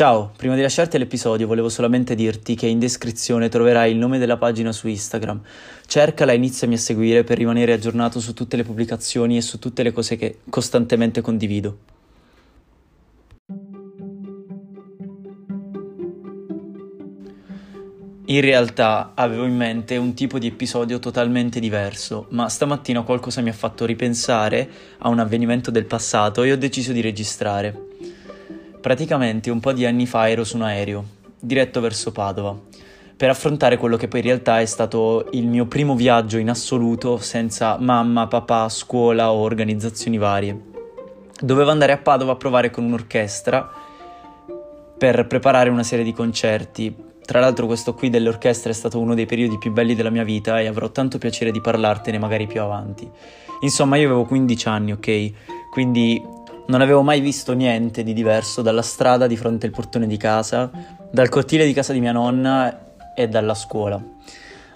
[0.00, 4.38] Ciao, prima di lasciarti l'episodio volevo solamente dirti che in descrizione troverai il nome della
[4.38, 5.42] pagina su Instagram.
[5.86, 9.82] Cercala e iniziami a seguire per rimanere aggiornato su tutte le pubblicazioni e su tutte
[9.82, 11.78] le cose che costantemente condivido.
[18.24, 23.50] In realtà avevo in mente un tipo di episodio totalmente diverso, ma stamattina qualcosa mi
[23.50, 24.66] ha fatto ripensare
[25.00, 27.88] a un avvenimento del passato e ho deciso di registrare.
[28.80, 31.04] Praticamente un po' di anni fa ero su un aereo,
[31.38, 32.58] diretto verso Padova,
[33.14, 37.18] per affrontare quello che poi in realtà è stato il mio primo viaggio in assoluto
[37.18, 40.58] senza mamma, papà, scuola o organizzazioni varie.
[41.38, 43.70] Dovevo andare a Padova a provare con un'orchestra
[44.96, 46.94] per preparare una serie di concerti,
[47.30, 50.58] tra l'altro questo qui dell'orchestra è stato uno dei periodi più belli della mia vita
[50.58, 53.08] e avrò tanto piacere di parlartene magari più avanti.
[53.60, 55.32] Insomma, io avevo 15 anni, ok?
[55.70, 56.20] Quindi
[56.70, 60.70] non avevo mai visto niente di diverso dalla strada di fronte al portone di casa,
[61.10, 64.00] dal cortile di casa di mia nonna e dalla scuola.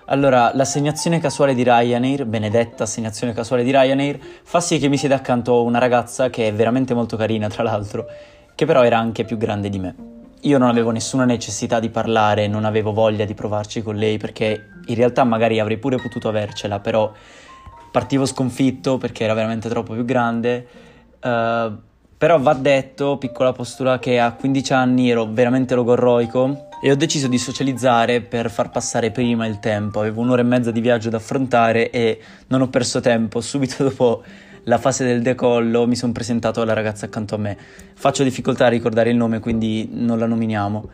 [0.06, 5.14] Allora, l'assegnazione casuale di Ryanair, benedetta assegnazione casuale di Ryanair, fa sì che mi sieda
[5.14, 8.06] accanto una ragazza che è veramente molto carina, tra l'altro,
[8.56, 9.94] che però era anche più grande di me.
[10.40, 14.68] Io non avevo nessuna necessità di parlare, non avevo voglia di provarci con lei perché
[14.84, 17.10] in realtà magari avrei pure potuto avercela, però
[17.90, 20.92] partivo sconfitto perché era veramente troppo più grande.
[21.24, 21.74] Uh,
[22.18, 27.28] però va detto, piccola postura, che a 15 anni ero veramente logorroico e ho deciso
[27.28, 30.00] di socializzare per far passare prima il tempo.
[30.00, 33.40] Avevo un'ora e mezza di viaggio da affrontare e non ho perso tempo.
[33.40, 34.22] Subito dopo
[34.64, 37.56] la fase del decollo mi sono presentato alla ragazza accanto a me.
[37.94, 40.90] Faccio difficoltà a ricordare il nome, quindi non la nominiamo.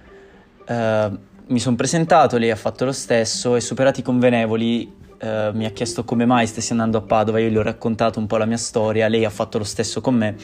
[0.66, 5.64] Uh, mi sono presentato, lei ha fatto lo stesso e superati i convenevoli uh, mi
[5.64, 8.46] ha chiesto come mai stessi andando a Padova, io gli ho raccontato un po' la
[8.46, 10.36] mia storia, lei ha fatto lo stesso con me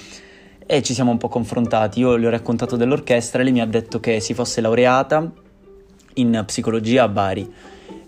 [0.66, 2.00] e ci siamo un po' confrontati.
[2.00, 5.30] Io le ho raccontato dell'orchestra e lei mi ha detto che si fosse laureata
[6.14, 7.52] in psicologia a Bari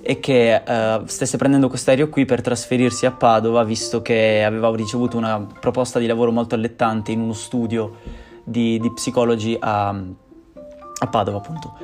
[0.00, 4.75] e che uh, stesse prendendo questo aereo qui per trasferirsi a Padova visto che aveva
[4.75, 7.97] ricevuto una proposta di lavoro molto allettante in uno studio
[8.42, 11.76] di, di psicologi a, a, Padova appunto.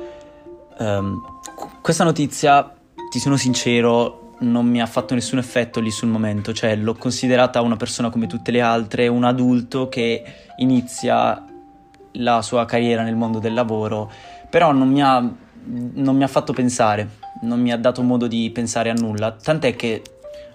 [0.77, 1.21] Um,
[1.81, 2.75] questa notizia,
[3.09, 7.61] ti sono sincero, non mi ha fatto nessun effetto lì sul momento, cioè l'ho considerata
[7.61, 10.23] una persona come tutte le altre, un adulto che
[10.57, 11.43] inizia
[12.13, 14.11] la sua carriera nel mondo del lavoro,
[14.49, 18.49] però non mi ha, non mi ha fatto pensare non mi ha dato modo di
[18.51, 20.01] pensare a nulla, tant'è che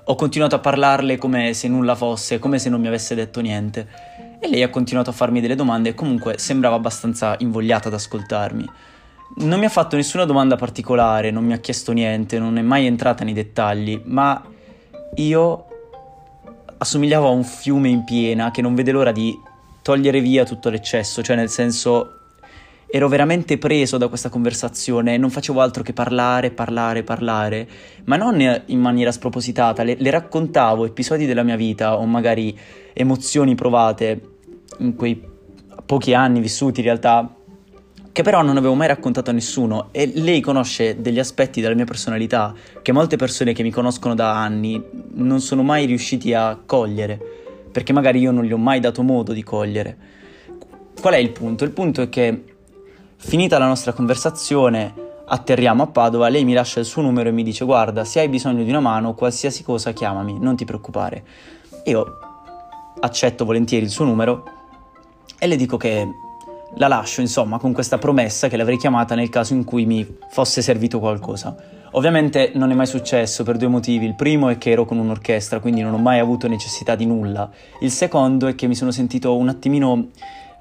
[0.04, 3.86] ho continuato a parlarle come se nulla fosse, come se non mi avesse detto niente.
[4.41, 8.68] E lei ha continuato a farmi delle domande e comunque sembrava abbastanza invogliata ad ascoltarmi.
[9.36, 12.86] Non mi ha fatto nessuna domanda particolare, non mi ha chiesto niente, non è mai
[12.86, 14.42] entrata nei dettagli, ma
[15.14, 15.64] io
[16.78, 19.38] assomigliavo a un fiume in piena che non vede l'ora di
[19.82, 22.16] togliere via tutto l'eccesso, cioè nel senso
[22.92, 27.68] ero veramente preso da questa conversazione, non facevo altro che parlare, parlare, parlare,
[28.04, 32.58] ma non in maniera spropositata, le, le raccontavo episodi della mia vita o magari
[32.92, 34.20] emozioni provate
[34.78, 35.22] in quei
[35.86, 37.32] pochi anni vissuti in realtà,
[38.12, 41.84] che però non avevo mai raccontato a nessuno e lei conosce degli aspetti della mia
[41.84, 44.82] personalità che molte persone che mi conoscono da anni
[45.12, 47.21] non sono mai riusciti a cogliere,
[47.71, 49.97] perché magari io non gli ho mai dato modo di cogliere.
[51.00, 51.65] Qual è il punto?
[51.65, 52.44] Il punto è che
[53.22, 54.94] Finita la nostra conversazione,
[55.27, 58.31] atterriamo a Padova, lei mi lascia il suo numero e mi dice guarda, se hai
[58.31, 61.22] bisogno di una mano, qualsiasi cosa chiamami, non ti preoccupare.
[61.84, 62.19] Io
[62.98, 64.44] accetto volentieri il suo numero
[65.38, 66.09] e le dico che
[66.76, 70.62] la lascio, insomma, con questa promessa che l'avrei chiamata nel caso in cui mi fosse
[70.62, 71.56] servito qualcosa.
[71.92, 74.06] Ovviamente non è mai successo per due motivi.
[74.06, 77.50] Il primo è che ero con un'orchestra, quindi non ho mai avuto necessità di nulla.
[77.80, 80.09] Il secondo è che mi sono sentito un attimino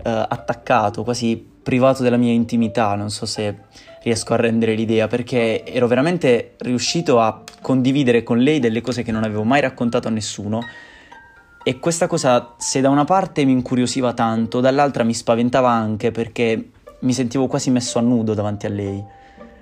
[0.03, 3.59] eh, attaccato, quasi privato della mia intimità, non so se
[4.01, 9.11] riesco a rendere l'idea, perché ero veramente riuscito a condividere con lei delle cose che
[9.11, 10.61] non avevo mai raccontato a nessuno
[11.69, 16.69] e questa cosa, se da una parte mi incuriosiva tanto, dall'altra mi spaventava anche perché
[17.01, 19.03] mi sentivo quasi messo a nudo davanti a lei.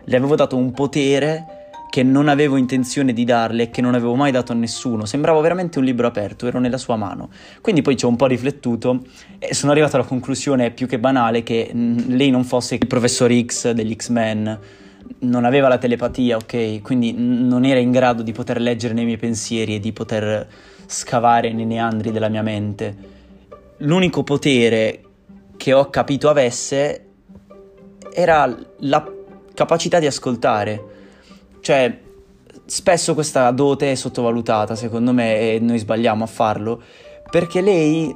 [0.05, 4.15] Le avevo dato un potere che non avevo intenzione di darle e che non avevo
[4.15, 5.03] mai dato a nessuno.
[5.03, 7.27] Sembrava veramente un libro aperto, ero nella sua mano.
[7.59, 9.01] Quindi poi ci ho un po' riflettuto
[9.37, 13.29] e sono arrivato alla conclusione più che banale che mm, lei non fosse il professor
[13.37, 14.59] X degli X-Men,
[15.19, 16.81] non aveva la telepatia, ok?
[16.81, 20.47] Quindi non era in grado di poter leggere nei miei pensieri e di poter
[20.87, 22.95] scavare nei neandri della mia mente.
[23.77, 25.01] L'unico potere
[25.55, 27.05] che ho capito avesse
[28.11, 29.13] era la
[29.53, 30.95] capacità di ascoltare
[31.67, 31.99] cioè,
[32.63, 36.81] spesso questa dote è sottovalutata, secondo me, e noi sbagliamo a farlo,
[37.29, 38.15] perché lei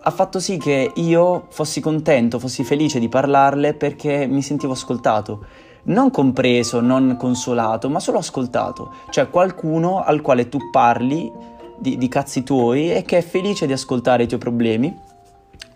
[0.00, 5.44] ha fatto sì che io fossi contento, fossi felice di parlarle perché mi sentivo ascoltato.
[5.84, 8.92] Non compreso, non consolato, ma solo ascoltato.
[9.10, 11.30] Cioè qualcuno al quale tu parli
[11.78, 15.06] di, di cazzi tuoi e che è felice di ascoltare i tuoi problemi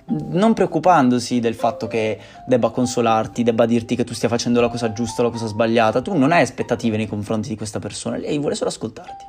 [0.04, 4.92] non preoccupandosi del fatto che debba consolarti, debba dirti che tu stia facendo la cosa
[4.92, 8.38] giusta o la cosa sbagliata, tu non hai aspettative nei confronti di questa persona, lei
[8.38, 9.24] vuole solo ascoltarti.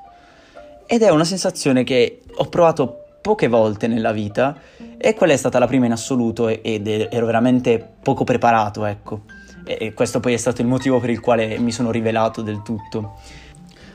[0.86, 4.58] Ed è una sensazione che ho provato poche volte nella vita
[4.98, 9.22] e quella è stata la prima in assoluto ed ero veramente poco preparato, ecco.
[9.66, 13.14] E questo poi è stato il motivo per il quale mi sono rivelato del tutto.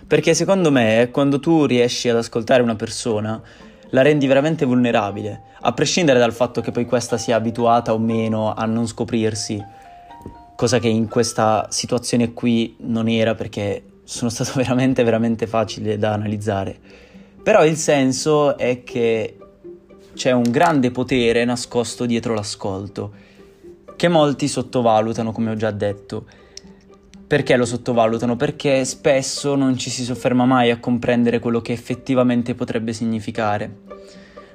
[0.08, 3.43] Perché secondo me quando tu riesci ad ascoltare una persona
[3.90, 8.55] la rendi veramente vulnerabile, a prescindere dal fatto che poi questa sia abituata o meno
[8.55, 9.62] a non scoprirsi,
[10.56, 16.14] cosa che in questa situazione qui non era perché sono stato veramente veramente facile da
[16.14, 16.75] analizzare.
[17.43, 19.37] Però il senso è che
[20.14, 23.12] c'è un grande potere nascosto dietro l'ascolto,
[23.94, 26.25] che molti sottovalutano, come ho già detto.
[27.29, 28.37] Perché lo sottovalutano?
[28.37, 33.81] Perché spesso non ci si sofferma mai a comprendere quello che effettivamente potrebbe significare.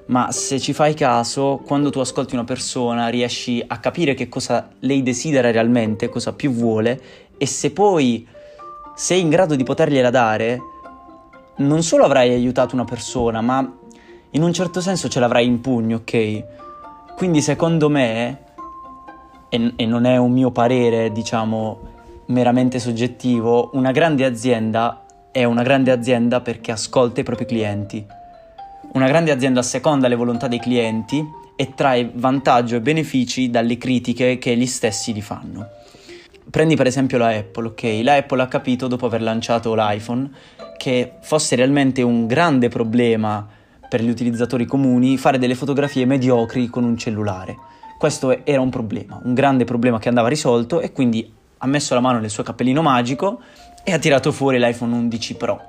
[0.07, 4.71] Ma se ci fai caso, quando tu ascolti una persona riesci a capire che cosa
[4.79, 6.99] lei desidera realmente, cosa più vuole,
[7.37, 8.27] e se poi
[8.95, 10.59] sei in grado di potergliela dare,
[11.57, 13.71] non solo avrai aiutato una persona, ma
[14.31, 16.43] in un certo senso ce l'avrai in pugno, ok?
[17.15, 18.39] Quindi secondo me,
[19.49, 21.92] e, e non è un mio parere, diciamo,
[22.33, 28.05] meramente soggettivo, una grande azienda è una grande azienda perché ascolta i propri clienti.
[28.93, 31.23] Una grande azienda asseconda le volontà dei clienti
[31.55, 35.67] e trae vantaggio e benefici dalle critiche che gli stessi gli fanno.
[36.49, 37.99] Prendi per esempio la Apple, ok?
[38.03, 40.29] La Apple ha capito dopo aver lanciato l'iPhone
[40.77, 43.47] che fosse realmente un grande problema
[43.87, 47.55] per gli utilizzatori comuni fare delle fotografie mediocri con un cellulare.
[47.97, 52.01] Questo era un problema, un grande problema che andava risolto e quindi ha messo la
[52.01, 53.39] mano nel suo cappellino magico
[53.85, 55.61] e ha tirato fuori l'iPhone 11 Pro.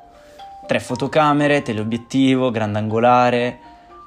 [0.67, 3.59] Tre fotocamere, teleobiettivo, grandangolare,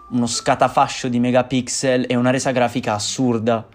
[0.10, 3.66] uno scatafascio di megapixel e una resa grafica assurda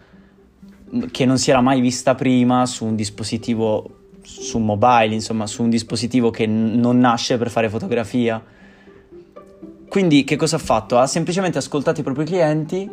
[1.10, 5.70] che non si era mai vista prima su un dispositivo su mobile, insomma, su un
[5.70, 8.42] dispositivo che non nasce per fare fotografia.
[9.88, 10.98] Quindi che cosa ha fatto?
[10.98, 12.90] Ha semplicemente ascoltato i propri clienti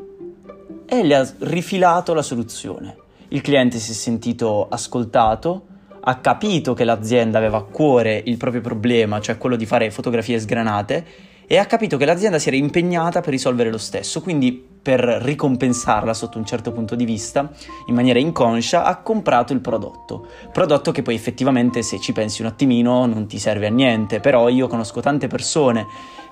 [0.86, 5.66] e gli ha rifilato la soluzione il cliente si è sentito ascoltato,
[6.02, 10.40] ha capito che l'azienda aveva a cuore il proprio problema, cioè quello di fare fotografie
[10.40, 11.06] sgranate,
[11.46, 16.14] e ha capito che l'azienda si era impegnata per risolvere lo stesso, quindi per ricompensarla
[16.14, 17.52] sotto un certo punto di vista,
[17.88, 20.28] in maniera inconscia, ha comprato il prodotto.
[20.52, 24.48] Prodotto che poi effettivamente, se ci pensi un attimino, non ti serve a niente, però
[24.48, 25.86] io conosco tante persone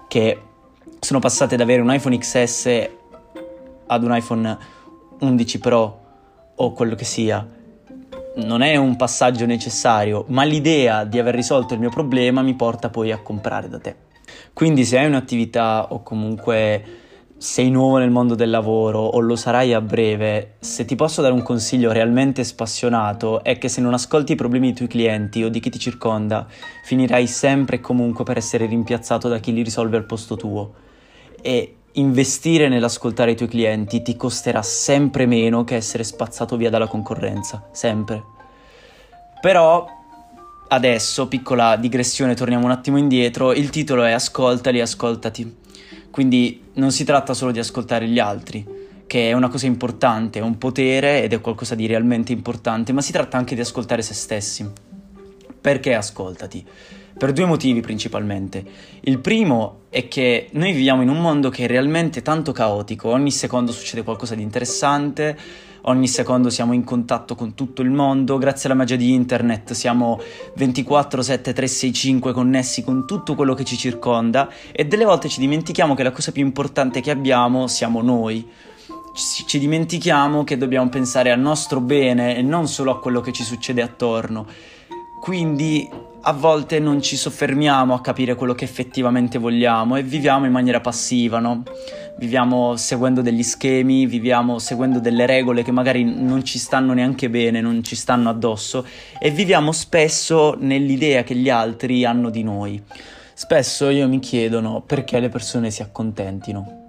[0.08, 0.40] che
[1.00, 2.90] sono passate da avere un iPhone XS
[3.88, 4.58] ad un iPhone
[5.20, 6.06] 11 Pro
[6.60, 7.46] o quello che sia.
[8.36, 12.90] Non è un passaggio necessario, ma l'idea di aver risolto il mio problema mi porta
[12.90, 13.96] poi a comprare da te.
[14.54, 17.06] Quindi se hai un'attività o comunque
[17.40, 21.34] sei nuovo nel mondo del lavoro o lo sarai a breve, se ti posso dare
[21.34, 25.50] un consiglio realmente spassionato è che se non ascolti i problemi dei tuoi clienti o
[25.50, 26.48] di chi ti circonda,
[26.84, 30.74] finirai sempre e comunque per essere rimpiazzato da chi li risolve al posto tuo.
[31.40, 36.88] E investire nell'ascoltare i tuoi clienti ti costerà sempre meno che essere spazzato via dalla
[36.88, 38.24] concorrenza, sempre.
[39.42, 39.88] Però
[40.70, 45.58] adesso, piccola digressione, torniamo un attimo indietro, il titolo è Ascoltali, ascoltati.
[46.12, 48.66] Quindi non si tratta solo di ascoltare gli altri,
[49.08, 53.02] che è una cosa importante, è un potere ed è qualcosa di realmente importante, ma
[53.02, 54.70] si tratta anche di ascoltare se stessi.
[55.60, 56.66] Perché ascoltati?
[57.18, 58.64] Per due motivi principalmente.
[59.02, 63.32] Il primo è che noi viviamo in un mondo che è realmente tanto caotico, ogni
[63.32, 65.38] secondo succede qualcosa di interessante,
[65.84, 70.20] ogni secondo siamo in contatto con tutto il mondo, grazie alla magia di internet siamo
[70.58, 76.12] 24/7 connessi con tutto quello che ci circonda e delle volte ci dimentichiamo che la
[76.12, 78.48] cosa più importante che abbiamo siamo noi.
[79.16, 83.44] Ci dimentichiamo che dobbiamo pensare al nostro bene e non solo a quello che ci
[83.44, 84.46] succede attorno.
[85.20, 85.90] Quindi
[86.22, 90.82] a volte non ci soffermiamo a capire quello che effettivamente vogliamo e viviamo in maniera
[90.82, 91.64] passiva, no?
[92.18, 97.62] Viviamo seguendo degli schemi, viviamo seguendo delle regole che magari non ci stanno neanche bene,
[97.62, 98.86] non ci stanno addosso
[99.20, 102.82] e viviamo spesso nell'idea che gli altri hanno di noi.
[103.34, 106.87] Spesso io mi chiedono perché le persone si accontentino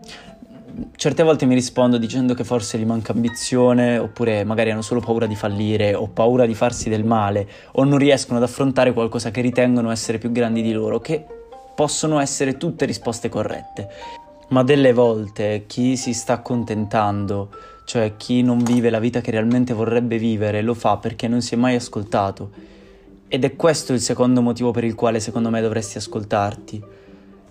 [0.97, 5.27] certe volte mi rispondo dicendo che forse gli manca ambizione, oppure magari hanno solo paura
[5.27, 9.41] di fallire, o paura di farsi del male, o non riescono ad affrontare qualcosa che
[9.41, 11.25] ritengono essere più grandi di loro, che
[11.75, 13.89] possono essere tutte risposte corrette.
[14.49, 17.51] Ma delle volte chi si sta accontentando,
[17.85, 21.55] cioè chi non vive la vita che realmente vorrebbe vivere, lo fa perché non si
[21.55, 22.51] è mai ascoltato.
[23.29, 26.83] Ed è questo il secondo motivo per il quale secondo me dovresti ascoltarti.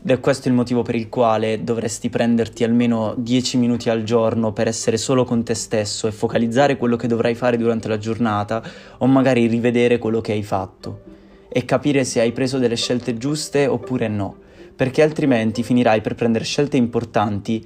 [0.01, 4.53] Ed è questo il motivo per il quale dovresti prenderti almeno 10 minuti al giorno
[4.53, 8.63] per essere solo con te stesso e focalizzare quello che dovrai fare durante la giornata
[8.99, 11.01] o magari rivedere quello che hai fatto
[11.49, 14.45] e capire se hai preso delle scelte giuste oppure no
[14.77, 17.65] perché altrimenti finirai per prendere scelte importanti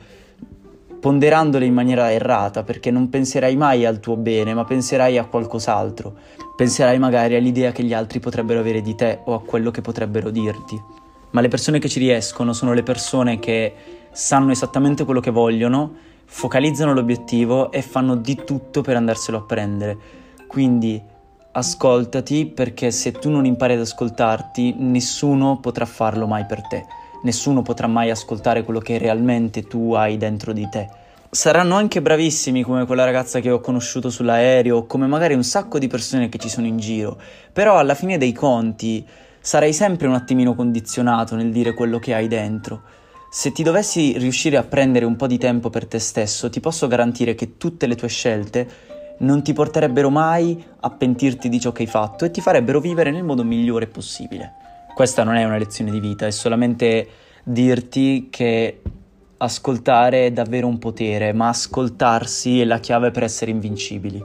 [1.01, 6.13] ponderandole in maniera errata, perché non penserai mai al tuo bene, ma penserai a qualcos'altro.
[6.55, 10.29] Penserai magari all'idea che gli altri potrebbero avere di te o a quello che potrebbero
[10.29, 11.00] dirti.
[11.31, 13.73] Ma le persone che ci riescono sono le persone che
[14.11, 15.95] sanno esattamente quello che vogliono,
[16.25, 19.97] focalizzano l'obiettivo e fanno di tutto per andarselo a prendere.
[20.47, 21.01] Quindi
[21.53, 26.85] ascoltati perché se tu non impari ad ascoltarti, nessuno potrà farlo mai per te
[27.23, 30.89] nessuno potrà mai ascoltare quello che realmente tu hai dentro di te.
[31.29, 35.87] Saranno anche bravissimi come quella ragazza che ho conosciuto sull'aereo, come magari un sacco di
[35.87, 37.17] persone che ci sono in giro,
[37.53, 39.05] però alla fine dei conti
[39.41, 42.83] sarai sempre un attimino condizionato nel dire quello che hai dentro.
[43.29, 46.87] Se ti dovessi riuscire a prendere un po' di tempo per te stesso, ti posso
[46.87, 48.69] garantire che tutte le tue scelte
[49.19, 53.11] non ti porterebbero mai a pentirti di ciò che hai fatto e ti farebbero vivere
[53.11, 54.53] nel modo migliore possibile.
[54.93, 57.07] Questa non è una lezione di vita, è solamente
[57.43, 58.81] dirti che
[59.37, 64.23] ascoltare è davvero un potere, ma ascoltarsi è la chiave per essere invincibili.